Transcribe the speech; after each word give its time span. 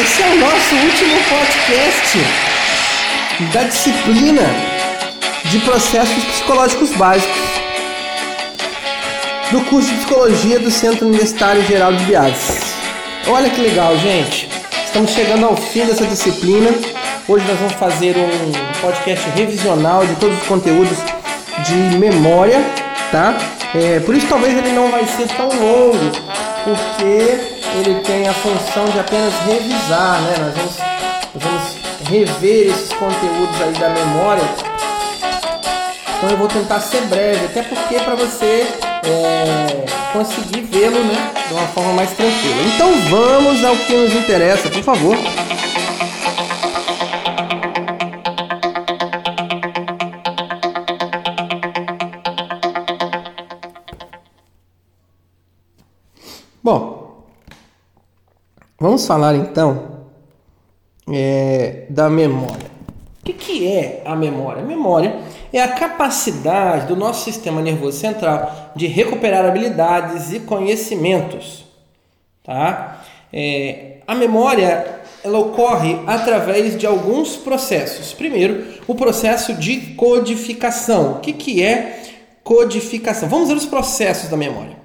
Esse 0.00 0.22
é 0.22 0.26
o 0.26 0.36
nosso 0.36 0.76
último 0.76 1.16
podcast 1.28 2.18
da 3.52 3.64
disciplina 3.64 4.42
de 5.46 5.58
processos 5.58 6.24
psicológicos 6.24 6.90
básicos 6.92 7.36
do 9.50 9.60
curso 9.62 9.88
de 9.90 9.96
psicologia 9.96 10.60
do 10.60 10.70
Centro 10.70 11.08
Universitário 11.08 11.66
Geral 11.66 11.92
de 11.92 12.04
Biase. 12.04 12.60
Olha 13.26 13.50
que 13.50 13.60
legal, 13.60 13.98
gente. 13.98 14.48
Estamos 14.84 15.10
chegando 15.10 15.46
ao 15.46 15.56
fim 15.56 15.84
dessa 15.84 16.06
disciplina. 16.06 16.70
Hoje 17.26 17.44
nós 17.48 17.58
vamos 17.58 17.74
fazer 17.74 18.14
um 18.16 18.80
podcast 18.80 19.28
revisional 19.30 20.06
de 20.06 20.14
todos 20.14 20.38
os 20.40 20.46
conteúdos 20.46 20.96
de 21.66 21.98
memória, 21.98 22.60
tá? 23.10 23.36
É, 23.74 23.98
por 23.98 24.14
isso 24.14 24.28
talvez 24.28 24.56
ele 24.56 24.70
não 24.70 24.92
vai 24.92 25.04
ser 25.06 25.26
tão 25.26 25.48
longo, 25.48 26.12
porque 26.62 27.57
ele 27.74 28.00
tem 28.00 28.28
a 28.28 28.32
função 28.32 28.84
de 28.86 28.98
apenas 28.98 29.34
revisar, 29.46 30.20
né? 30.22 30.34
Nós 30.38 30.54
vamos, 30.56 30.76
nós 31.34 31.42
vamos 31.42 31.88
rever 32.08 32.68
esses 32.68 32.92
conteúdos 32.92 33.60
aí 33.60 33.72
da 33.72 33.88
memória. 33.90 34.42
Então 36.16 36.30
eu 36.30 36.36
vou 36.36 36.48
tentar 36.48 36.80
ser 36.80 37.02
breve, 37.02 37.46
até 37.46 37.62
porque 37.62 37.94
para 38.00 38.14
você 38.16 38.66
é, 39.04 40.12
conseguir 40.12 40.62
vê-lo, 40.62 40.98
né, 41.04 41.32
de 41.46 41.54
uma 41.54 41.66
forma 41.68 41.92
mais 41.92 42.10
tranquila. 42.10 42.62
Então 42.74 42.92
vamos 43.08 43.64
ao 43.64 43.76
que 43.76 43.92
nos 43.92 44.12
interessa, 44.14 44.68
por 44.68 44.82
favor. 44.82 45.16
Vamos 58.78 59.06
falar 59.06 59.34
então 59.34 59.98
é, 61.10 61.86
da 61.90 62.08
memória. 62.08 62.68
O 63.20 63.24
que, 63.24 63.32
que 63.32 63.66
é 63.66 64.02
a 64.04 64.16
memória? 64.16 64.62
A 64.62 64.66
memória 64.66 65.18
é 65.52 65.60
a 65.60 65.68
capacidade 65.68 66.86
do 66.86 66.96
nosso 66.96 67.24
sistema 67.24 67.60
nervoso 67.60 67.98
central 67.98 68.72
de 68.74 68.86
recuperar 68.86 69.44
habilidades 69.44 70.32
e 70.32 70.40
conhecimentos. 70.40 71.64
Tá? 72.42 73.02
É, 73.32 73.98
a 74.06 74.14
memória 74.14 74.98
ela 75.22 75.38
ocorre 75.38 75.98
através 76.06 76.78
de 76.78 76.86
alguns 76.86 77.36
processos. 77.36 78.12
Primeiro, 78.12 78.64
o 78.86 78.94
processo 78.94 79.52
de 79.54 79.94
codificação. 79.94 81.12
O 81.12 81.20
que, 81.20 81.32
que 81.32 81.62
é 81.62 82.02
codificação? 82.42 83.28
Vamos 83.28 83.48
ver 83.48 83.56
os 83.56 83.66
processos 83.66 84.30
da 84.30 84.36
memória. 84.36 84.76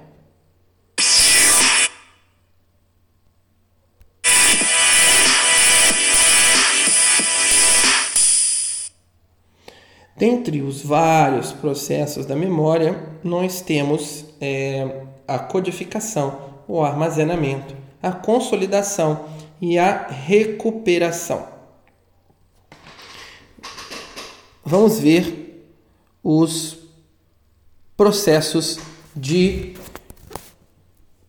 Dentre 10.16 10.62
os 10.62 10.80
vários 10.82 11.52
processos 11.52 12.24
da 12.24 12.36
memória, 12.36 13.18
nós 13.22 13.60
temos 13.60 14.24
é, 14.40 15.02
a 15.26 15.38
codificação, 15.40 16.38
o 16.68 16.82
armazenamento, 16.82 17.74
a 18.00 18.12
consolidação 18.12 19.24
e 19.60 19.76
a 19.76 20.06
recuperação. 20.06 21.48
Vamos 24.64 24.98
ver 24.98 25.68
os 26.22 26.78
processos 27.96 28.78
de 29.14 29.74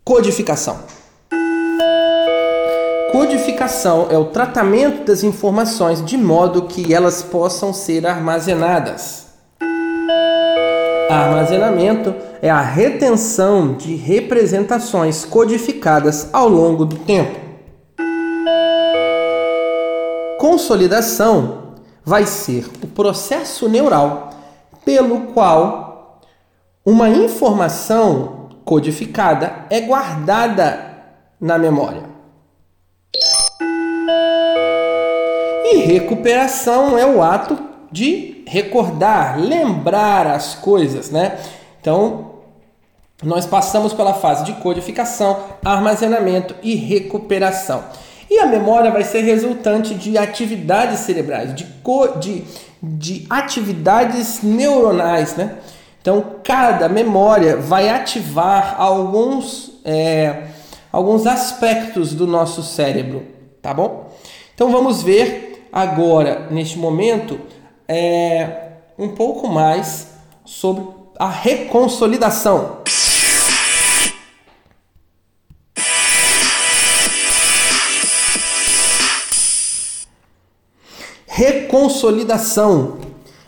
codificação. 0.03 0.94
Codificação 3.17 4.07
é 4.11 4.17
o 4.17 4.25
tratamento 4.25 5.05
das 5.05 5.23
informações 5.23 6.03
de 6.03 6.17
modo 6.17 6.63
que 6.63 6.93
elas 6.93 7.23
possam 7.23 7.71
ser 7.71 8.05
armazenadas. 8.05 9.27
Armazenamento 11.09 12.13
é 12.41 12.49
a 12.49 12.59
retenção 12.59 13.73
de 13.73 13.95
representações 13.95 15.23
codificadas 15.23 16.27
ao 16.33 16.49
longo 16.49 16.83
do 16.83 16.97
tempo. 16.97 17.39
Consolidação 20.37 21.75
vai 22.03 22.25
ser 22.25 22.69
o 22.83 22.87
processo 22.87 23.69
neural 23.69 24.31
pelo 24.83 25.27
qual 25.27 26.21
uma 26.85 27.07
informação 27.07 28.49
codificada 28.65 29.65
é 29.69 29.79
guardada 29.79 30.97
na 31.39 31.57
memória. 31.57 32.14
E 35.67 35.77
recuperação 35.77 36.95
é 36.95 37.05
o 37.05 37.23
ato 37.23 37.57
de 37.91 38.43
recordar, 38.45 39.39
lembrar 39.39 40.27
as 40.27 40.53
coisas, 40.53 41.09
né? 41.09 41.39
Então, 41.81 42.33
nós 43.23 43.47
passamos 43.47 43.91
pela 43.93 44.13
fase 44.13 44.43
de 44.43 44.53
codificação, 44.53 45.39
armazenamento 45.63 46.53
e 46.61 46.75
recuperação. 46.75 47.83
E 48.29 48.37
a 48.37 48.45
memória 48.45 48.91
vai 48.91 49.03
ser 49.03 49.21
resultante 49.21 49.95
de 49.95 50.17
atividades 50.17 50.99
cerebrais, 50.99 51.55
de, 51.55 51.65
de, 52.19 52.43
de 52.83 53.25
atividades 53.27 54.43
neuronais, 54.43 55.35
né? 55.35 55.57
Então, 55.99 56.23
cada 56.43 56.87
memória 56.87 57.57
vai 57.57 57.89
ativar 57.89 58.75
alguns, 58.77 59.79
é, 59.83 60.43
alguns 60.91 61.25
aspectos 61.25 62.13
do 62.13 62.27
nosso 62.27 62.61
cérebro, 62.61 63.23
tá 63.59 63.73
bom? 63.73 64.11
Então, 64.53 64.71
vamos 64.71 65.01
ver 65.01 65.54
agora, 65.75 66.47
neste 66.49 66.79
momento, 66.79 67.37
é, 67.85 68.69
um 68.97 69.09
pouco 69.09 69.45
mais 69.49 70.07
sobre 70.45 70.85
a 71.19 71.27
reconsolidação. 71.27 72.77
Reconsolidação. 81.27 82.99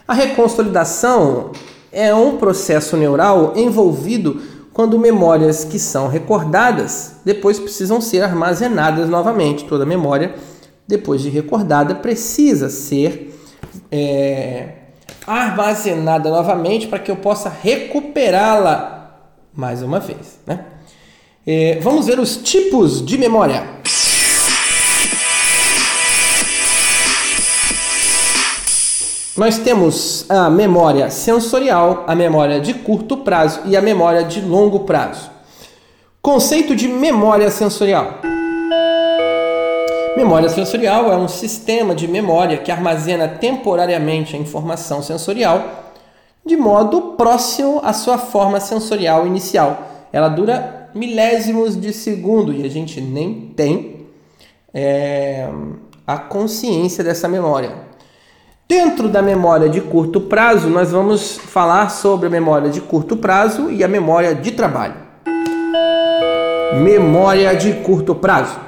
A 0.05 0.13
reconsolidação 0.13 1.53
é 1.93 2.13
um 2.13 2.35
processo 2.35 2.97
neural 2.97 3.53
envolvido 3.55 4.41
quando 4.73 4.99
memórias 4.99 5.63
que 5.63 5.79
são 5.79 6.09
recordadas 6.09 7.15
depois 7.23 7.57
precisam 7.57 8.01
ser 8.01 8.21
armazenadas 8.21 9.07
novamente. 9.09 9.63
Toda 9.63 9.85
memória 9.85 10.35
depois 10.87 11.21
de 11.21 11.29
recordada, 11.29 11.95
precisa 11.95 12.69
ser 12.69 13.37
é, 13.91 14.69
armazenada 15.25 16.29
novamente 16.29 16.87
para 16.87 16.99
que 16.99 17.11
eu 17.11 17.17
possa 17.17 17.49
recuperá-la 17.49 18.97
mais 19.53 19.81
uma 19.81 19.99
vez. 19.99 20.39
Né? 20.45 20.63
É, 21.45 21.79
vamos 21.81 22.05
ver 22.05 22.19
os 22.19 22.37
tipos 22.37 23.05
de 23.05 23.17
memória. 23.17 23.67
Nós 29.35 29.59
temos 29.59 30.25
a 30.29 30.49
memória 30.49 31.11
sensorial, 31.11 32.05
a 32.07 32.15
memória 32.15 32.59
de 32.59 32.73
curto 32.73 33.17
prazo 33.17 33.61
e 33.65 33.77
a 33.77 33.81
memória 33.81 34.23
de 34.23 34.41
longo 34.41 34.79
prazo. 34.79 35.29
Conceito 36.21 36.75
de 36.75 36.87
memória 36.87 37.51
sensorial. 37.51 38.19
Memória 40.17 40.49
sensorial 40.49 41.13
é 41.13 41.15
um 41.15 41.27
sistema 41.27 41.93
de 41.93 42.07
memória 42.07 42.57
que 42.57 42.71
armazena 42.71 43.27
temporariamente 43.27 44.35
a 44.35 44.39
informação 44.39 44.99
sensorial 44.99 45.93
de 46.43 46.57
modo 46.57 47.13
próximo 47.15 47.79
à 47.83 47.93
sua 47.93 48.17
forma 48.17 48.59
sensorial 48.59 49.27
inicial. 49.27 50.07
Ela 50.11 50.27
dura 50.27 50.89
milésimos 50.95 51.79
de 51.79 51.93
segundo 51.93 52.51
e 52.51 52.65
a 52.65 52.67
gente 52.67 52.99
nem 52.99 53.53
tem 53.55 54.07
é, 54.73 55.47
a 56.07 56.17
consciência 56.17 57.03
dessa 57.03 57.27
memória. 57.27 57.73
Dentro 58.67 59.07
da 59.09 59.21
memória 59.21 59.69
de 59.69 59.81
curto 59.81 60.21
prazo, 60.21 60.67
nós 60.67 60.89
vamos 60.89 61.37
falar 61.37 61.91
sobre 61.91 62.25
a 62.25 62.31
memória 62.31 62.71
de 62.71 62.81
curto 62.81 63.17
prazo 63.17 63.69
e 63.69 63.83
a 63.83 63.87
memória 63.87 64.33
de 64.33 64.49
trabalho. 64.49 64.95
Memória 66.81 67.55
de 67.55 67.71
curto 67.83 68.15
prazo. 68.15 68.66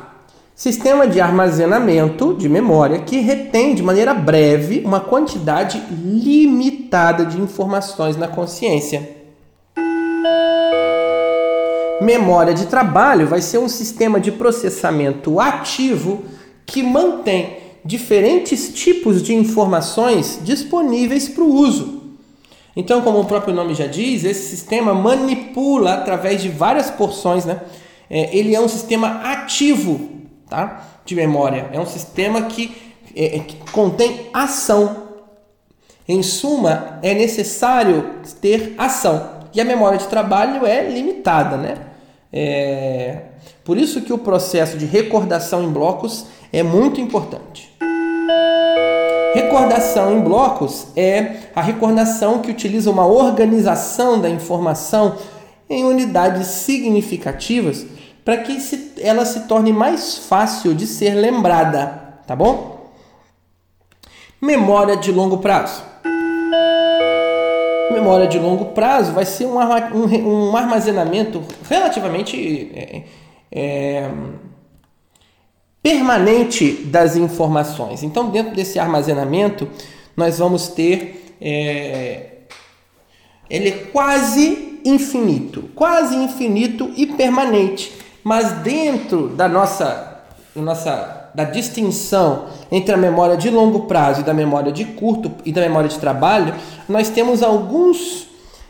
Sistema 0.59 1.07
de 1.07 1.21
armazenamento 1.21 2.33
de 2.33 2.49
memória 2.49 2.99
que 2.99 3.21
retém 3.21 3.73
de 3.73 3.81
maneira 3.81 4.13
breve 4.13 4.83
uma 4.83 4.99
quantidade 4.99 5.81
limitada 5.89 7.25
de 7.25 7.39
informações 7.39 8.17
na 8.17 8.27
consciência. 8.27 9.09
Memória 12.01 12.53
de 12.53 12.65
trabalho 12.65 13.25
vai 13.25 13.41
ser 13.41 13.57
um 13.57 13.69
sistema 13.69 14.19
de 14.19 14.33
processamento 14.33 15.39
ativo 15.39 16.25
que 16.65 16.83
mantém 16.83 17.59
diferentes 17.85 18.67
tipos 18.73 19.23
de 19.23 19.33
informações 19.33 20.41
disponíveis 20.43 21.29
para 21.29 21.45
o 21.45 21.55
uso. 21.55 22.03
Então, 22.75 23.01
como 23.01 23.21
o 23.21 23.25
próprio 23.25 23.55
nome 23.55 23.73
já 23.75 23.87
diz, 23.87 24.25
esse 24.25 24.49
sistema 24.49 24.93
manipula 24.93 25.93
através 25.93 26.41
de 26.41 26.49
várias 26.49 26.89
porções, 26.89 27.45
né? 27.45 27.61
É, 28.09 28.35
ele 28.37 28.53
é 28.53 28.59
um 28.59 28.67
sistema 28.67 29.21
ativo, 29.23 30.18
tá? 30.49 30.83
De 31.05 31.15
memória. 31.15 31.69
É 31.71 31.79
um 31.79 31.85
sistema 31.85 32.43
que, 32.43 32.75
é, 33.15 33.37
é 33.37 33.39
que 33.39 33.55
contém 33.71 34.27
ação. 34.33 35.09
Em 36.07 36.23
suma, 36.23 36.99
é 37.03 37.13
necessário 37.13 38.15
ter 38.41 38.73
ação. 38.77 39.39
E 39.53 39.61
a 39.61 39.65
memória 39.65 39.97
de 39.97 40.07
trabalho 40.07 40.65
é 40.65 40.89
limitada, 40.89 41.55
né? 41.55 41.77
É... 42.33 43.21
Por 43.63 43.77
isso 43.77 44.01
que 44.01 44.11
o 44.11 44.17
processo 44.17 44.77
de 44.77 44.85
recordação 44.85 45.63
em 45.63 45.69
blocos 45.69 46.25
é 46.51 46.63
muito 46.63 46.99
importante. 46.99 47.71
Recordação 49.33 50.17
em 50.17 50.21
blocos 50.21 50.87
é 50.95 51.35
a 51.55 51.61
recordação 51.61 52.39
que 52.39 52.49
utiliza 52.49 52.89
uma 52.89 53.05
organização 53.05 54.19
da 54.19 54.27
informação 54.27 55.17
em 55.69 55.85
unidades 55.85 56.47
significativas 56.47 57.85
para 58.29 58.37
que 58.37 58.59
ela 59.01 59.25
se 59.25 59.47
torne 59.47 59.73
mais 59.73 60.19
fácil 60.19 60.75
de 60.75 60.85
ser 60.85 61.15
lembrada, 61.15 62.19
tá 62.27 62.35
bom? 62.35 62.91
Memória 64.39 64.95
de 64.95 65.11
longo 65.11 65.39
prazo. 65.39 65.81
Memória 67.91 68.27
de 68.27 68.37
longo 68.37 68.65
prazo 68.65 69.13
vai 69.13 69.25
ser 69.25 69.47
um, 69.47 69.57
um, 69.57 70.51
um 70.51 70.55
armazenamento 70.55 71.41
relativamente 71.67 72.71
é, 72.75 73.03
é, 73.51 74.11
permanente 75.81 76.71
das 76.85 77.15
informações. 77.15 78.03
Então, 78.03 78.29
dentro 78.29 78.53
desse 78.53 78.77
armazenamento, 78.77 79.67
nós 80.15 80.37
vamos 80.37 80.67
ter. 80.67 81.35
É, 81.41 82.27
ele 83.49 83.69
é 83.69 83.71
quase 83.91 84.81
infinito, 84.85 85.63
quase 85.73 86.15
infinito 86.15 86.91
e 86.95 87.07
permanente. 87.07 87.98
Mas 88.23 88.51
dentro 88.61 89.29
da 89.29 89.47
nossa, 89.47 90.21
nossa 90.55 91.19
da 91.33 91.43
distinção 91.43 92.47
entre 92.71 92.93
a 92.93 92.97
memória 92.97 93.37
de 93.37 93.49
longo 93.49 93.81
prazo 93.81 94.21
e 94.21 94.23
da 94.23 94.33
memória 94.33 94.71
de 94.71 94.85
curto 94.85 95.31
e 95.45 95.51
da 95.51 95.61
memória 95.61 95.89
de 95.89 95.99
trabalho, 95.99 96.53
nós 96.87 97.09
temos 97.09 97.43
alguns 97.43 98.27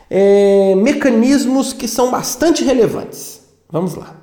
é, 0.08 0.74
mecanismos 0.76 1.72
que 1.72 1.88
são 1.88 2.10
bastante 2.10 2.64
relevantes. 2.64 3.40
Vamos 3.70 3.94
lá. 3.94 4.16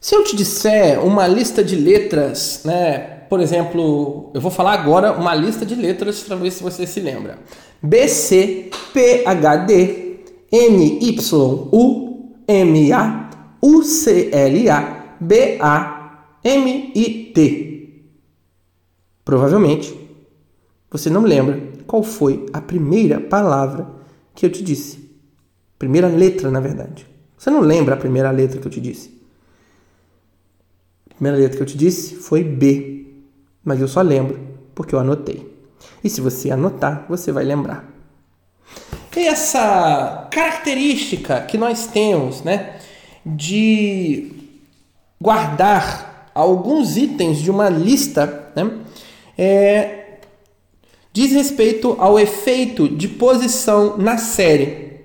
Se 0.00 0.14
eu 0.14 0.22
te 0.22 0.36
disser 0.36 1.04
uma 1.04 1.26
lista 1.26 1.64
de 1.64 1.74
letras, 1.74 2.60
né, 2.64 3.15
por 3.28 3.40
exemplo, 3.40 4.30
eu 4.34 4.40
vou 4.40 4.50
falar 4.50 4.72
agora 4.72 5.12
uma 5.12 5.34
lista 5.34 5.64
de 5.64 5.74
letras 5.74 6.22
para 6.22 6.36
ver 6.36 6.50
se 6.50 6.62
você 6.62 6.86
se 6.86 7.00
lembra. 7.00 7.38
B, 7.82 8.08
C, 8.08 8.70
P, 8.92 9.24
H, 9.26 9.56
D, 9.56 10.20
N, 10.50 10.98
Y, 11.02 11.68
U, 11.72 12.34
M, 12.46 12.92
A, 12.92 13.30
U, 13.60 13.82
C, 13.82 14.30
L, 14.32 14.70
A, 14.70 15.16
B, 15.20 15.58
A, 15.60 16.28
M, 16.44 16.92
I, 16.94 17.32
T. 17.34 18.02
Provavelmente 19.24 19.94
você 20.90 21.10
não 21.10 21.22
lembra 21.22 21.60
qual 21.86 22.02
foi 22.02 22.46
a 22.52 22.60
primeira 22.60 23.20
palavra 23.20 23.90
que 24.34 24.46
eu 24.46 24.50
te 24.50 24.62
disse. 24.62 25.10
Primeira 25.78 26.08
letra, 26.08 26.50
na 26.50 26.60
verdade. 26.60 27.06
Você 27.36 27.50
não 27.50 27.60
lembra 27.60 27.94
a 27.94 27.98
primeira 27.98 28.30
letra 28.30 28.60
que 28.60 28.66
eu 28.66 28.70
te 28.70 28.80
disse. 28.80 29.20
A 31.10 31.14
primeira 31.14 31.36
letra 31.36 31.56
que 31.56 31.62
eu 31.62 31.66
te 31.66 31.76
disse 31.76 32.14
foi 32.14 32.42
B, 32.42 32.95
mas 33.66 33.80
eu 33.80 33.88
só 33.88 34.00
lembro 34.00 34.38
porque 34.72 34.94
eu 34.94 35.00
anotei. 35.00 35.52
E 36.02 36.08
se 36.08 36.20
você 36.20 36.52
anotar, 36.52 37.04
você 37.08 37.32
vai 37.32 37.44
lembrar. 37.44 37.84
Essa 39.16 40.28
característica 40.30 41.40
que 41.40 41.58
nós 41.58 41.88
temos, 41.88 42.42
né, 42.42 42.76
de 43.24 44.30
guardar 45.20 46.30
alguns 46.32 46.96
itens 46.96 47.38
de 47.38 47.50
uma 47.50 47.68
lista, 47.68 48.52
né, 48.54 48.70
é, 49.36 50.18
diz 51.12 51.32
respeito 51.32 51.96
ao 51.98 52.20
efeito 52.20 52.88
de 52.88 53.08
posição 53.08 53.96
na 53.96 54.16
série. 54.16 55.00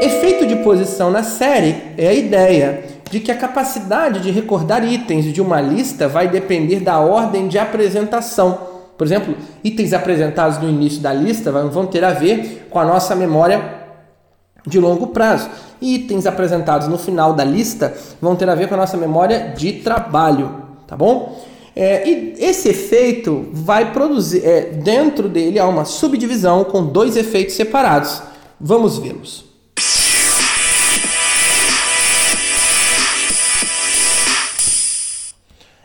Efeito 0.00 0.46
de 0.46 0.56
posição 0.56 1.10
na 1.10 1.24
série 1.24 1.76
é 1.98 2.08
a 2.08 2.14
ideia 2.14 2.95
de 3.10 3.20
que 3.20 3.30
a 3.30 3.36
capacidade 3.36 4.20
de 4.20 4.30
recordar 4.30 4.84
itens 4.84 5.26
de 5.32 5.40
uma 5.40 5.60
lista 5.60 6.08
vai 6.08 6.28
depender 6.28 6.80
da 6.80 6.98
ordem 6.98 7.48
de 7.48 7.58
apresentação. 7.58 8.58
Por 8.96 9.06
exemplo, 9.06 9.36
itens 9.62 9.92
apresentados 9.92 10.58
no 10.58 10.68
início 10.68 11.00
da 11.00 11.12
lista 11.12 11.52
vão 11.52 11.86
ter 11.86 12.02
a 12.02 12.12
ver 12.12 12.66
com 12.70 12.78
a 12.78 12.84
nossa 12.84 13.14
memória 13.14 13.76
de 14.66 14.80
longo 14.80 15.08
prazo. 15.08 15.48
Itens 15.80 16.26
apresentados 16.26 16.88
no 16.88 16.98
final 16.98 17.32
da 17.32 17.44
lista 17.44 17.94
vão 18.20 18.34
ter 18.34 18.48
a 18.48 18.54
ver 18.54 18.68
com 18.68 18.74
a 18.74 18.78
nossa 18.78 18.96
memória 18.96 19.54
de 19.56 19.74
trabalho, 19.74 20.62
tá 20.86 20.96
bom? 20.96 21.38
É, 21.74 22.08
e 22.08 22.34
esse 22.38 22.70
efeito 22.70 23.48
vai 23.52 23.92
produzir, 23.92 24.42
é, 24.44 24.62
dentro 24.62 25.28
dele 25.28 25.58
há 25.58 25.66
uma 25.66 25.84
subdivisão 25.84 26.64
com 26.64 26.86
dois 26.86 27.16
efeitos 27.16 27.54
separados. 27.54 28.22
Vamos 28.58 28.98
vê-los. 28.98 29.45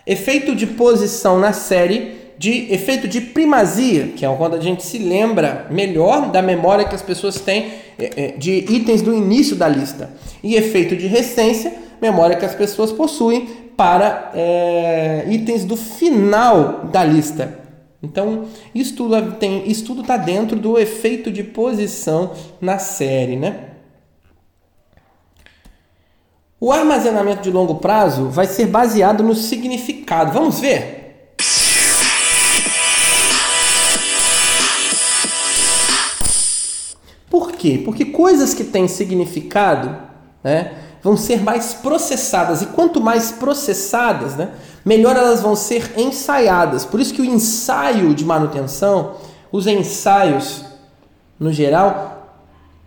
Efeito 0.05 0.55
de 0.55 0.65
posição 0.65 1.39
na 1.39 1.53
série 1.53 2.21
de 2.41 2.73
efeito 2.73 3.07
de 3.07 3.21
primazia, 3.21 4.07
que 4.15 4.25
é 4.25 4.35
quando 4.35 4.55
a 4.55 4.59
gente 4.59 4.83
se 4.83 4.97
lembra 4.97 5.67
melhor 5.69 6.31
da 6.31 6.41
memória 6.41 6.85
que 6.85 6.95
as 6.95 7.01
pessoas 7.03 7.39
têm 7.39 7.67
é, 7.99 8.09
é, 8.15 8.27
de 8.31 8.65
itens 8.67 9.03
do 9.03 9.13
início 9.13 9.55
da 9.55 9.67
lista. 9.67 10.09
E 10.43 10.55
efeito 10.55 10.95
de 10.95 11.05
recência, 11.05 11.71
memória 12.01 12.35
que 12.35 12.43
as 12.43 12.55
pessoas 12.55 12.91
possuem 12.91 13.47
para 13.77 14.31
é, 14.33 15.27
itens 15.29 15.63
do 15.63 15.77
final 15.77 16.89
da 16.91 17.03
lista. 17.03 17.59
Então, 18.01 18.45
isso 18.73 18.95
tudo 18.95 19.33
tem, 19.33 19.69
isso 19.69 19.85
tudo 19.85 20.01
está 20.01 20.17
dentro 20.17 20.57
do 20.57 20.79
efeito 20.79 21.31
de 21.31 21.43
posição 21.43 22.31
na 22.59 22.79
série, 22.79 23.35
né? 23.35 23.70
O 26.63 26.71
armazenamento 26.71 27.41
de 27.41 27.49
longo 27.49 27.79
prazo 27.79 28.29
vai 28.29 28.45
ser 28.45 28.67
baseado 28.67 29.23
no 29.23 29.33
significado. 29.33 30.31
Vamos 30.31 30.59
ver? 30.59 31.33
Por 37.27 37.53
quê? 37.53 37.81
Porque 37.83 38.05
coisas 38.05 38.53
que 38.53 38.63
têm 38.63 38.87
significado 38.87 39.97
né, 40.43 40.75
vão 41.01 41.17
ser 41.17 41.41
mais 41.41 41.73
processadas. 41.73 42.61
E 42.61 42.67
quanto 42.67 43.01
mais 43.01 43.31
processadas, 43.31 44.35
né, 44.35 44.51
melhor 44.85 45.15
elas 45.15 45.41
vão 45.41 45.55
ser 45.55 45.93
ensaiadas. 45.97 46.85
Por 46.85 46.99
isso 46.99 47.11
que 47.11 47.23
o 47.23 47.25
ensaio 47.25 48.13
de 48.13 48.23
manutenção, 48.23 49.15
os 49.51 49.65
ensaios 49.65 50.63
no 51.39 51.51
geral, 51.51 52.37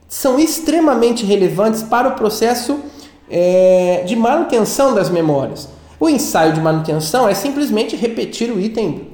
são 0.07 0.39
extremamente 0.39 1.27
relevantes 1.27 1.83
para 1.83 2.11
o 2.11 2.13
processo 2.13 2.94
é, 3.31 4.03
de 4.07 4.17
manutenção 4.17 4.95
das 4.95 5.09
memórias. 5.09 5.69
O 5.99 6.09
ensaio 6.09 6.53
de 6.53 6.61
manutenção 6.61 7.29
é 7.29 7.35
simplesmente 7.35 7.97
repetir 7.97 8.51
o 8.51 8.61
item 8.61 9.09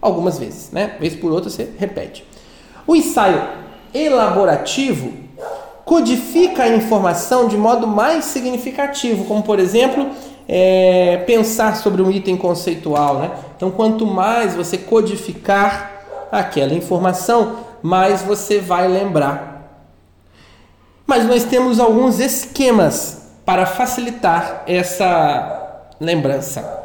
algumas 0.00 0.38
vezes, 0.38 0.70
né? 0.72 0.96
Vez 0.98 1.14
por 1.14 1.30
outra 1.30 1.48
você 1.48 1.68
repete. 1.78 2.24
O 2.86 2.96
ensaio 2.96 3.42
elaborativo 3.94 5.12
codifica 5.84 6.64
a 6.64 6.68
informação 6.68 7.46
de 7.46 7.56
modo 7.56 7.86
mais 7.86 8.24
significativo, 8.24 9.24
como 9.24 9.42
por 9.42 9.58
exemplo 9.58 10.10
é, 10.48 11.22
pensar 11.26 11.76
sobre 11.76 12.02
um 12.02 12.10
item 12.10 12.36
conceitual. 12.36 13.18
Né? 13.18 13.30
Então, 13.56 13.70
quanto 13.70 14.06
mais 14.06 14.54
você 14.54 14.76
codificar 14.78 15.92
aquela 16.30 16.74
informação, 16.74 17.56
mais 17.82 18.22
você 18.22 18.58
vai 18.58 18.88
lembrar. 18.88 19.52
Mas 21.06 21.26
nós 21.26 21.44
temos 21.44 21.78
alguns 21.78 22.20
esquemas 22.20 23.21
para 23.44 23.66
facilitar 23.66 24.62
essa 24.66 25.84
lembrança. 26.00 26.80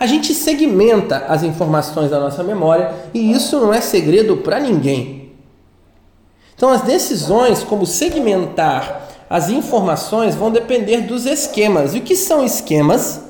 A 0.00 0.06
gente 0.06 0.32
segmenta 0.32 1.26
as 1.28 1.42
informações 1.42 2.10
da 2.10 2.20
nossa 2.20 2.44
memória 2.44 2.94
e 3.12 3.32
isso 3.32 3.58
não 3.58 3.74
é 3.74 3.80
segredo 3.80 4.36
para 4.36 4.60
ninguém. 4.60 5.32
Então, 6.54 6.70
as 6.70 6.82
decisões 6.82 7.62
como 7.64 7.84
segmentar 7.84 9.08
as 9.28 9.50
informações 9.50 10.34
vão 10.34 10.50
depender 10.50 11.02
dos 11.02 11.26
esquemas. 11.26 11.94
E 11.94 11.98
o 11.98 12.02
que 12.02 12.16
são 12.16 12.44
esquemas? 12.44 13.20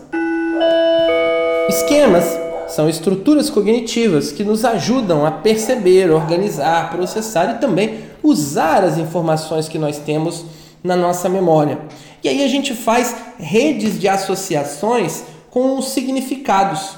Esquemas 1.68 2.37
são 2.68 2.88
estruturas 2.88 3.50
cognitivas 3.50 4.30
que 4.30 4.44
nos 4.44 4.64
ajudam 4.64 5.24
a 5.24 5.30
perceber, 5.30 6.10
organizar, 6.10 6.90
processar 6.90 7.56
e 7.56 7.58
também 7.58 8.00
usar 8.22 8.84
as 8.84 8.98
informações 8.98 9.68
que 9.68 9.78
nós 9.78 9.98
temos 9.98 10.44
na 10.82 10.94
nossa 10.94 11.28
memória. 11.28 11.78
E 12.22 12.28
aí 12.28 12.44
a 12.44 12.48
gente 12.48 12.74
faz 12.74 13.14
redes 13.38 13.98
de 13.98 14.08
associações 14.08 15.24
com 15.50 15.78
os 15.78 15.90
significados. 15.90 16.96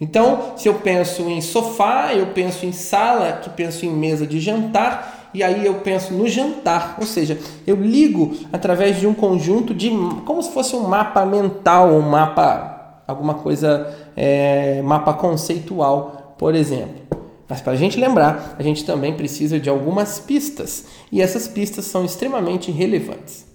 Então, 0.00 0.54
se 0.56 0.68
eu 0.68 0.74
penso 0.74 1.22
em 1.22 1.40
sofá, 1.40 2.12
eu 2.12 2.26
penso 2.28 2.66
em 2.66 2.72
sala, 2.72 3.40
que 3.42 3.50
penso 3.50 3.86
em 3.86 3.90
mesa 3.90 4.26
de 4.26 4.40
jantar, 4.40 5.30
e 5.34 5.42
aí 5.42 5.64
eu 5.64 5.74
penso 5.74 6.12
no 6.12 6.28
jantar, 6.28 6.96
ou 7.00 7.06
seja, 7.06 7.38
eu 7.66 7.76
ligo 7.76 8.36
através 8.52 9.00
de 9.00 9.06
um 9.06 9.14
conjunto 9.14 9.72
de 9.72 9.90
como 10.26 10.42
se 10.42 10.50
fosse 10.50 10.76
um 10.76 10.86
mapa 10.86 11.24
mental, 11.24 11.88
um 11.88 12.02
mapa, 12.02 12.71
alguma 13.06 13.34
coisa, 13.34 13.92
é, 14.16 14.80
mapa 14.82 15.14
conceitual, 15.14 16.34
por 16.38 16.54
exemplo. 16.54 17.02
Mas 17.48 17.60
para 17.60 17.72
a 17.72 17.76
gente 17.76 17.98
lembrar, 17.98 18.56
a 18.58 18.62
gente 18.62 18.84
também 18.84 19.14
precisa 19.14 19.60
de 19.60 19.68
algumas 19.68 20.18
pistas, 20.18 20.86
e 21.10 21.20
essas 21.20 21.46
pistas 21.46 21.84
são 21.84 22.04
extremamente 22.04 22.70
relevantes. 22.70 23.51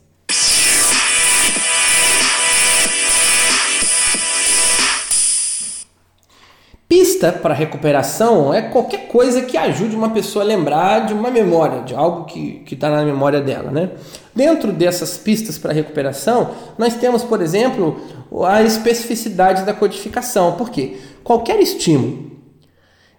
Pista 6.87 7.33
para 7.33 7.53
recuperação 7.53 8.53
é 8.53 8.61
qualquer 8.61 9.09
coisa 9.09 9.41
que 9.41 9.57
ajude 9.57 9.93
uma 9.93 10.11
pessoa 10.11 10.45
a 10.45 10.47
lembrar 10.47 11.05
de 11.05 11.13
uma 11.13 11.29
memória, 11.29 11.81
de 11.81 11.93
algo 11.93 12.23
que 12.23 12.63
está 12.71 12.89
na 12.89 13.03
memória 13.03 13.41
dela. 13.41 13.69
Né? 13.69 13.91
Dentro 14.33 14.71
dessas 14.71 15.17
pistas 15.17 15.57
para 15.57 15.73
recuperação, 15.73 16.51
nós 16.77 16.95
temos, 16.95 17.23
por 17.23 17.41
exemplo, 17.41 17.99
a 18.45 18.63
especificidade 18.63 19.65
da 19.65 19.73
codificação. 19.73 20.53
Por 20.53 20.69
quê? 20.69 20.95
Qualquer 21.25 21.59
estímulo 21.59 22.31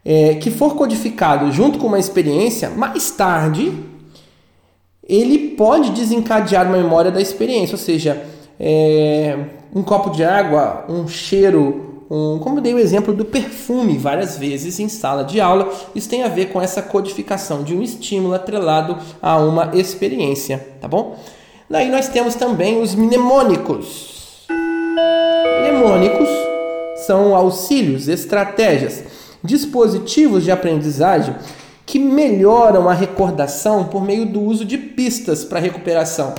é, 0.03 0.37
que 0.37 0.51
for 0.51 0.75
codificado 0.75 1.53
junto 1.53 1.79
com 1.79 1.89
uma 1.89 1.99
experiência, 1.99 2.71
mais 2.71 3.11
tarde 3.11 3.71
ele 5.07 5.51
pode 5.51 5.91
desencadear 5.91 6.67
uma 6.67 6.79
memória 6.79 7.11
da 7.11 7.21
experiência, 7.21 7.75
ou 7.75 7.79
seja, 7.79 8.25
é, 8.59 9.39
um 9.75 9.83
copo 9.83 10.09
de 10.09 10.25
água, 10.25 10.87
um 10.89 11.07
cheiro 11.07 11.88
um, 12.11 12.39
como 12.39 12.59
eu 12.59 12.63
dei 12.63 12.73
o 12.73 12.79
exemplo 12.79 13.13
do 13.13 13.25
perfume 13.25 13.99
várias 13.99 14.39
vezes 14.39 14.81
em 14.81 14.89
sala 14.89 15.25
de 15.25 15.41
aula, 15.41 15.71
isso 15.95 16.09
tem 16.09 16.23
a 16.23 16.29
ver 16.29 16.47
com 16.47 16.61
essa 16.61 16.81
codificação 16.81 17.63
de 17.63 17.75
um 17.75 17.83
estímulo 17.83 18.33
atrelado 18.33 18.97
a 19.21 19.37
uma 19.37 19.73
experiência, 19.75 20.67
tá 20.81 20.89
bom? 20.89 21.19
Daí 21.69 21.91
nós 21.91 22.09
temos 22.09 22.35
também 22.35 22.81
os 22.81 22.95
mnemônicos. 22.95 24.47
Mnemônicos 25.61 26.29
são 27.07 27.35
auxílios, 27.37 28.09
estratégias, 28.09 29.05
dispositivos 29.45 30.45
de 30.45 30.51
aprendizagem 30.51 31.35
que 31.85 31.99
melhoram 31.99 32.89
a 32.89 32.95
recordação 32.95 33.85
por 33.85 34.03
meio 34.03 34.25
do 34.25 34.41
uso 34.41 34.65
de 34.65 34.79
pistas 34.79 35.45
para 35.45 35.61
recuperação 35.61 36.35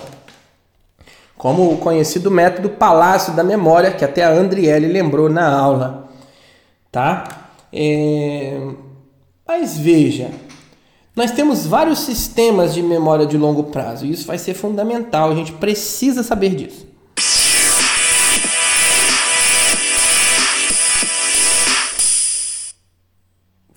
como 1.40 1.72
o 1.72 1.78
conhecido 1.78 2.30
método 2.30 2.70
Palácio 2.70 3.34
da 3.34 3.46
Memória, 3.46 3.94
que 3.94 4.04
até 4.04 4.26
a 4.26 4.30
Andriele 4.30 4.88
lembrou 4.88 5.30
na 5.30 5.50
aula. 5.50 6.10
Tá? 6.92 7.24
É... 7.72 8.60
Mas 9.48 9.78
veja, 9.78 10.32
nós 11.16 11.32
temos 11.32 11.66
vários 11.66 12.00
sistemas 12.00 12.74
de 12.74 12.84
memória 12.84 13.26
de 13.26 13.38
longo 13.38 13.64
prazo 13.64 14.06
e 14.06 14.12
isso 14.12 14.28
vai 14.28 14.38
ser 14.38 14.54
fundamental, 14.54 15.32
a 15.32 15.36
gente 15.36 15.54
precisa 15.54 16.24
saber 16.24 16.56
disso. 16.56 16.86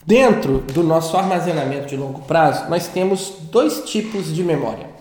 Dentro 0.04 0.58
do 0.72 0.82
nosso 0.82 1.16
armazenamento 1.16 1.86
de 1.86 1.96
longo 1.96 2.22
prazo, 2.22 2.68
nós 2.68 2.88
temos 2.88 3.34
dois 3.52 3.84
tipos 3.84 4.34
de 4.34 4.42
memória. 4.42 4.91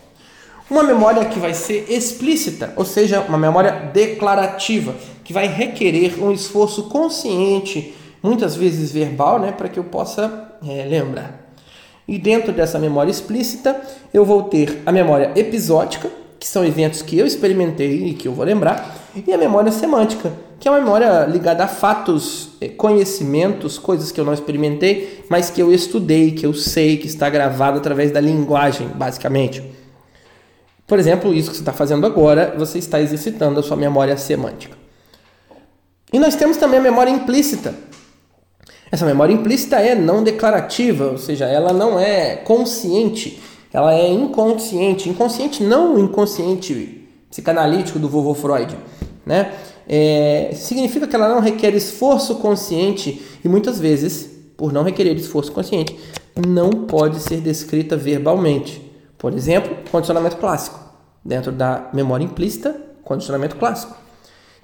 Uma 0.71 0.83
memória 0.83 1.25
que 1.25 1.37
vai 1.37 1.53
ser 1.53 1.87
explícita, 1.89 2.71
ou 2.77 2.85
seja, 2.85 3.19
uma 3.27 3.37
memória 3.37 3.91
declarativa, 3.93 4.95
que 5.21 5.33
vai 5.33 5.45
requerer 5.45 6.23
um 6.23 6.31
esforço 6.31 6.83
consciente, 6.83 7.93
muitas 8.23 8.55
vezes 8.55 8.89
verbal, 8.89 9.37
né, 9.37 9.51
para 9.51 9.67
que 9.67 9.77
eu 9.77 9.83
possa 9.83 10.55
é, 10.65 10.85
lembrar. 10.85 11.53
E 12.07 12.17
dentro 12.17 12.53
dessa 12.53 12.79
memória 12.79 13.11
explícita, 13.11 13.81
eu 14.13 14.23
vou 14.23 14.43
ter 14.43 14.81
a 14.85 14.93
memória 14.93 15.33
episódica, 15.35 16.09
que 16.39 16.47
são 16.47 16.63
eventos 16.63 17.01
que 17.01 17.17
eu 17.17 17.25
experimentei 17.25 18.05
e 18.05 18.13
que 18.13 18.29
eu 18.29 18.33
vou 18.33 18.45
lembrar, 18.45 18.95
e 19.27 19.33
a 19.33 19.37
memória 19.37 19.73
semântica, 19.73 20.31
que 20.57 20.69
é 20.69 20.71
uma 20.71 20.79
memória 20.79 21.25
ligada 21.25 21.65
a 21.65 21.67
fatos, 21.67 22.51
é, 22.61 22.69
conhecimentos, 22.69 23.77
coisas 23.77 24.09
que 24.09 24.21
eu 24.21 24.23
não 24.23 24.33
experimentei, 24.33 25.25
mas 25.27 25.49
que 25.49 25.61
eu 25.61 25.69
estudei, 25.73 26.31
que 26.31 26.45
eu 26.45 26.53
sei, 26.53 26.95
que 26.95 27.07
está 27.07 27.29
gravado 27.29 27.77
através 27.77 28.09
da 28.09 28.21
linguagem, 28.21 28.87
basicamente. 28.87 29.80
Por 30.91 30.99
exemplo, 30.99 31.33
isso 31.33 31.49
que 31.49 31.55
você 31.55 31.61
está 31.61 31.71
fazendo 31.71 32.05
agora, 32.05 32.53
você 32.57 32.77
está 32.77 32.99
exercitando 32.99 33.57
a 33.57 33.63
sua 33.63 33.77
memória 33.77 34.17
semântica. 34.17 34.75
E 36.11 36.19
nós 36.19 36.35
temos 36.35 36.57
também 36.57 36.81
a 36.81 36.83
memória 36.83 37.09
implícita. 37.09 37.73
Essa 38.91 39.05
memória 39.05 39.31
implícita 39.31 39.77
é 39.77 39.95
não 39.95 40.21
declarativa, 40.21 41.05
ou 41.05 41.17
seja, 41.17 41.45
ela 41.45 41.71
não 41.71 41.97
é 41.97 42.35
consciente, 42.35 43.41
ela 43.71 43.93
é 43.93 44.05
inconsciente. 44.05 45.07
Inconsciente 45.07 45.63
não 45.63 45.95
o 45.95 45.99
inconsciente 45.99 47.07
psicanalítico 47.29 47.97
do 47.97 48.09
vovô 48.09 48.33
Freud, 48.33 48.75
né? 49.25 49.53
É, 49.87 50.51
significa 50.55 51.07
que 51.07 51.15
ela 51.15 51.29
não 51.29 51.39
requer 51.39 51.73
esforço 51.73 52.35
consciente 52.35 53.21
e 53.45 53.47
muitas 53.47 53.79
vezes, 53.79 54.29
por 54.57 54.73
não 54.73 54.83
requerer 54.83 55.15
esforço 55.15 55.53
consciente, 55.53 55.97
não 56.45 56.69
pode 56.69 57.21
ser 57.21 57.39
descrita 57.39 57.95
verbalmente. 57.95 58.90
Por 59.21 59.35
exemplo, 59.35 59.77
condicionamento 59.91 60.37
clássico. 60.37 60.79
Dentro 61.23 61.51
da 61.51 61.89
memória 61.93 62.23
implícita, 62.23 62.75
condicionamento 63.03 63.55
clássico, 63.55 63.95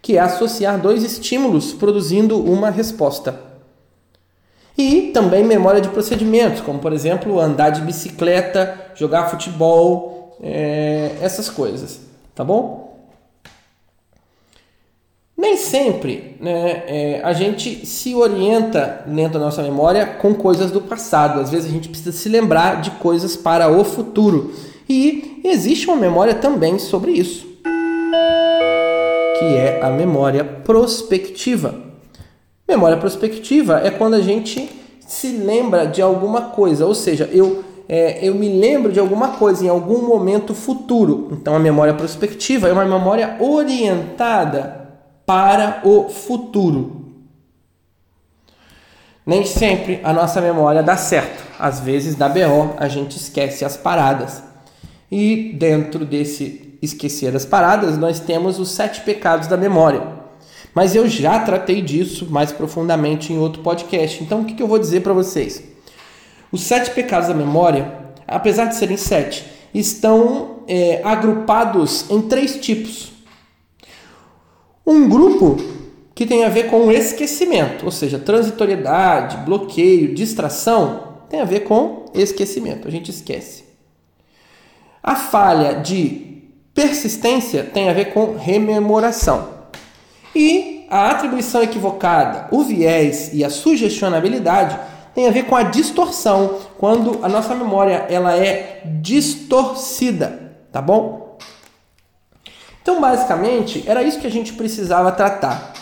que 0.02 0.18
é 0.18 0.20
associar 0.20 0.82
dois 0.82 1.04
estímulos 1.04 1.74
produzindo 1.74 2.44
uma 2.44 2.72
resposta. 2.72 3.40
E 4.76 5.12
também 5.14 5.44
memória 5.44 5.80
de 5.80 5.90
procedimentos, 5.90 6.62
como 6.62 6.80
por 6.80 6.92
exemplo 6.92 7.40
andar 7.40 7.70
de 7.70 7.82
bicicleta, 7.82 8.94
jogar 8.96 9.30
futebol, 9.30 10.36
é, 10.42 11.18
essas 11.22 11.50
coisas, 11.50 12.00
tá 12.34 12.44
bom? 12.44 12.87
Nem 15.38 15.56
sempre 15.56 16.36
né, 16.42 16.84
é, 16.88 17.22
a 17.24 17.32
gente 17.32 17.86
se 17.86 18.16
orienta 18.16 19.04
dentro 19.06 19.34
da 19.34 19.46
nossa 19.46 19.62
memória 19.62 20.04
com 20.04 20.34
coisas 20.34 20.72
do 20.72 20.82
passado. 20.82 21.40
Às 21.40 21.52
vezes 21.52 21.70
a 21.70 21.72
gente 21.72 21.90
precisa 21.90 22.12
se 22.12 22.28
lembrar 22.28 22.82
de 22.82 22.90
coisas 22.92 23.36
para 23.36 23.70
o 23.70 23.84
futuro. 23.84 24.52
E 24.90 25.40
existe 25.44 25.86
uma 25.88 25.96
memória 25.96 26.34
também 26.34 26.80
sobre 26.80 27.12
isso, 27.12 27.46
que 29.38 29.46
é 29.46 29.80
a 29.84 29.92
memória 29.92 30.44
prospectiva. 30.44 31.76
Memória 32.68 32.98
prospectiva 32.98 33.82
é 33.84 33.92
quando 33.92 34.16
a 34.16 34.22
gente 34.22 34.68
se 35.02 35.28
lembra 35.34 35.86
de 35.86 36.02
alguma 36.02 36.50
coisa, 36.50 36.86
ou 36.86 36.96
seja, 36.96 37.30
eu, 37.32 37.64
é, 37.88 38.28
eu 38.28 38.34
me 38.34 38.50
lembro 38.50 38.92
de 38.92 39.00
alguma 39.00 39.30
coisa 39.30 39.64
em 39.64 39.70
algum 39.70 40.02
momento 40.02 40.56
futuro. 40.56 41.28
Então 41.32 41.56
a 41.56 41.60
memória 41.60 41.94
prospectiva 41.94 42.68
é 42.68 42.74
uma 42.74 42.86
memória 42.86 43.38
orientada 43.40 44.87
para 45.28 45.82
o 45.84 46.08
futuro. 46.08 47.06
Nem 49.26 49.46
sempre 49.46 50.00
a 50.06 50.14
nossa 50.14 50.40
memória 50.40 50.82
dá 50.82 50.96
certo. 50.96 51.44
Às 51.60 51.82
vezes 51.82 52.16
dá 52.16 52.30
BO, 52.30 52.76
a 52.78 52.88
gente 52.88 53.18
esquece 53.18 53.66
as 53.66 53.76
paradas. 53.76 54.42
E 55.12 55.54
dentro 55.60 56.06
desse 56.06 56.78
esquecer 56.82 57.36
as 57.36 57.46
paradas, 57.46 57.98
nós 57.98 58.22
temos 58.22 58.58
os 58.58 58.72
sete 58.72 59.02
pecados 59.02 59.48
da 59.48 59.58
memória. 59.58 60.02
Mas 60.74 60.96
eu 60.96 61.10
já 61.10 61.40
tratei 61.40 61.82
disso 61.82 62.28
mais 62.30 62.54
profundamente 62.54 63.34
em 63.34 63.38
outro 63.38 63.62
podcast. 63.62 64.24
Então 64.24 64.42
o 64.42 64.46
que, 64.46 64.64
eu 64.64 64.68
vou 64.68 64.80
dizer 64.80 65.02
para 65.02 65.12
vocês? 65.12 65.62
Os 66.54 66.62
sete 66.62 66.92
pecados 66.92 67.28
da 67.28 67.34
memória, 67.34 67.92
apesar 68.26 68.66
de 68.66 68.78
serem 68.78 68.96
sete, 68.96 69.46
estão 69.74 70.62
é, 70.70 71.02
agrupados 71.04 72.10
em 72.10 72.22
três 72.22 72.56
tipos. 72.62 73.17
Um 74.88 75.10
grupo 75.10 75.58
que 76.16 76.26
tem 76.26 76.46
a 76.46 76.50
ver 76.50 76.70
com 76.70 76.90
esquecimento, 76.90 77.84
ou 77.84 77.92
seja, 77.92 78.18
transitoriedade, 78.18 79.36
bloqueio, 79.46 80.16
distração, 80.16 81.18
tem 81.30 81.42
a 81.42 81.46
ver 81.46 81.66
com 81.66 82.06
esquecimento, 82.14 82.88
a 82.88 82.92
gente 82.92 83.12
esquece. 83.12 83.66
A 85.04 85.14
falha 85.14 85.74
de 85.82 86.42
persistência 86.74 87.66
tem 87.66 87.90
a 87.90 87.94
ver 87.94 88.14
com 88.14 88.38
rememoração. 88.38 89.50
E 90.34 90.86
a 90.90 91.12
atribuição 91.12 91.62
equivocada, 91.62 92.48
o 92.50 92.64
viés 92.64 93.32
e 93.34 93.44
a 93.44 93.50
sugestionabilidade 93.50 94.80
tem 95.14 95.28
a 95.28 95.32
ver 95.32 95.48
com 95.48 95.56
a 95.58 95.64
distorção, 95.64 96.60
quando 96.78 97.26
a 97.26 97.28
nossa 97.28 97.54
memória 97.54 98.06
ela 98.10 98.38
é 98.38 98.84
distorcida, 99.02 100.56
tá 100.72 100.82
bom? 100.82 101.27
Então, 102.88 103.02
basicamente, 103.02 103.84
era 103.86 104.02
isso 104.02 104.18
que 104.18 104.28
a 104.28 104.32
gente 104.32 104.54
precisava 104.54 105.12
tratar. 105.12 105.74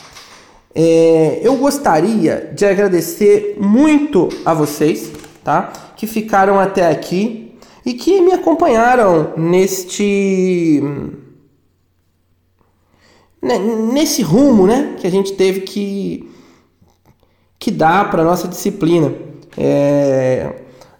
É, 0.74 1.40
eu 1.44 1.56
gostaria 1.56 2.52
de 2.52 2.66
agradecer 2.66 3.58
muito 3.62 4.28
a 4.44 4.56
vocês, 4.56 5.12
tá? 5.44 5.72
Que 5.96 6.08
ficaram 6.08 6.60
até 6.60 6.90
aqui. 6.90 7.54
e 7.86 7.94
que 7.94 8.20
me 8.22 8.34
acompanharam 8.34 9.34
neste 9.38 10.82
né, 13.40 13.60
nesse 13.94 14.24
rumo, 14.24 14.66
né, 14.66 14.96
que 15.00 15.06
a 15.06 15.12
gente 15.12 15.34
teve 15.34 15.60
que 15.62 16.28
que 17.60 17.70
dar 17.70 18.10
para 18.10 18.24
nossa 18.24 18.48
disciplina. 18.48 19.14
É, 19.56 20.56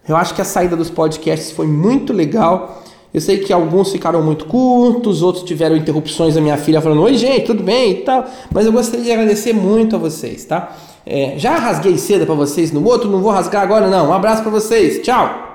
eu 0.08 0.16
acho 0.16 0.36
que 0.36 0.40
a 0.40 0.44
saída 0.44 0.76
dos 0.76 0.88
podcasts 0.88 1.50
foi 1.50 1.66
muito 1.66 2.12
legal. 2.12 2.85
Eu 3.14 3.20
sei 3.20 3.38
que 3.38 3.52
alguns 3.52 3.92
ficaram 3.92 4.22
muito 4.22 4.44
curtos, 4.46 5.22
outros 5.22 5.44
tiveram 5.44 5.76
interrupções 5.76 6.34
da 6.34 6.40
minha 6.40 6.56
filha 6.56 6.80
falando: 6.80 7.02
Oi, 7.02 7.16
gente, 7.16 7.46
tudo 7.46 7.62
bem 7.62 7.92
e 7.92 7.94
tal. 7.96 8.26
Mas 8.52 8.66
eu 8.66 8.72
gostaria 8.72 9.04
de 9.04 9.12
agradecer 9.12 9.52
muito 9.52 9.96
a 9.96 9.98
vocês, 9.98 10.44
tá? 10.44 10.76
É, 11.04 11.34
já 11.36 11.56
rasguei 11.56 11.96
seda 11.98 12.26
para 12.26 12.34
vocês 12.34 12.72
no 12.72 12.84
outro, 12.84 13.08
não 13.08 13.20
vou 13.20 13.30
rasgar 13.30 13.62
agora, 13.62 13.88
não. 13.88 14.08
Um 14.08 14.12
abraço 14.12 14.42
para 14.42 14.50
vocês, 14.50 15.02
tchau! 15.02 15.45